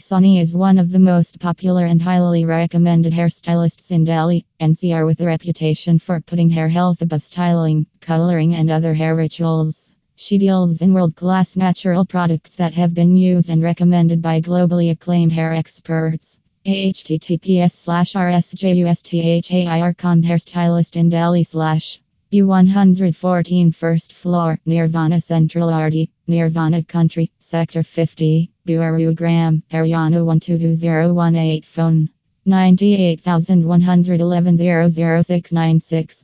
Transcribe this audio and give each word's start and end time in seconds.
Sonny 0.00 0.40
is 0.40 0.52
one 0.52 0.78
of 0.78 0.90
the 0.90 0.98
most 0.98 1.38
popular 1.38 1.84
and 1.84 2.02
highly 2.02 2.44
recommended 2.44 3.12
hairstylists 3.12 3.92
in 3.92 4.02
Delhi, 4.02 4.44
NCR 4.58 5.06
with 5.06 5.20
a 5.20 5.26
reputation 5.26 6.00
for 6.00 6.20
putting 6.20 6.50
hair 6.50 6.68
health 6.68 7.02
above 7.02 7.22
styling, 7.22 7.86
coloring, 8.00 8.56
and 8.56 8.68
other 8.68 8.94
hair 8.94 9.14
rituals. 9.14 9.92
She 10.16 10.38
deals 10.38 10.82
in 10.82 10.92
world 10.92 11.14
class 11.14 11.56
natural 11.56 12.04
products 12.04 12.56
that 12.56 12.74
have 12.74 12.94
been 12.94 13.16
used 13.16 13.48
and 13.48 13.62
recommended 13.62 14.20
by 14.20 14.40
globally 14.40 14.90
acclaimed 14.90 15.30
hair 15.30 15.54
experts. 15.54 16.40
https 16.66 17.70
slash 17.70 18.14
rsjusthair.com 18.14 20.22
hairstylist 20.24 20.96
in 20.96 21.10
Delhi 21.10 21.44
slash 21.44 22.00
U114 22.32 23.72
first 23.72 24.14
floor, 24.14 24.58
Nirvana 24.66 25.20
Central 25.20 25.72
RD, 25.72 26.08
Nirvana 26.26 26.82
Country, 26.82 27.30
Sector 27.38 27.84
50, 27.84 28.50
Gurugram, 28.78 29.62
Haryana 29.70 30.24
122018 30.24 31.64
phone 31.64 32.08
98111 32.46 34.56
00696 34.56 36.16